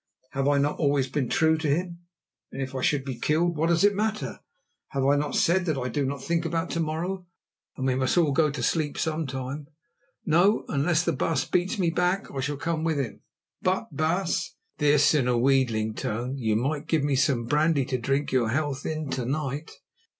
"Have 0.31 0.47
I 0.47 0.57
not 0.57 0.79
always 0.79 1.07
been 1.07 1.29
true 1.29 1.59
to 1.59 1.67
him; 1.69 1.99
and 2.51 2.59
if 2.59 2.73
I 2.73 2.81
should 2.81 3.05
be 3.05 3.19
killed, 3.19 3.55
what 3.55 3.69
does 3.69 3.83
it 3.83 3.93
matter? 3.93 4.39
Have 4.87 5.05
I 5.05 5.15
not 5.15 5.35
said 5.35 5.65
that 5.65 5.77
I 5.77 5.89
do 5.89 6.07
not 6.07 6.23
think 6.23 6.43
about 6.43 6.71
to 6.71 6.79
morrow, 6.79 7.27
and 7.77 7.85
we 7.85 7.93
must 7.93 8.17
all 8.17 8.31
go 8.31 8.49
to 8.49 8.63
sleep 8.63 8.97
sometime? 8.97 9.67
No; 10.25 10.65
unless 10.69 11.05
the 11.05 11.13
baas 11.13 11.45
beats 11.45 11.77
me 11.77 11.91
back, 11.91 12.31
I 12.35 12.39
shall 12.39 12.57
come 12.57 12.83
with 12.83 12.97
him. 12.97 13.21
But, 13.61 13.89
baas"—this 13.95 15.13
in 15.13 15.27
a 15.27 15.37
wheedling 15.37 15.93
tone—"you 15.93 16.55
might 16.55 16.87
give 16.87 17.03
me 17.03 17.15
some 17.15 17.45
brandy 17.45 17.85
to 17.85 17.99
drink 17.99 18.31
your 18.31 18.49
health 18.49 18.87
in 18.87 19.07
to 19.11 19.25
night. 19.27 19.69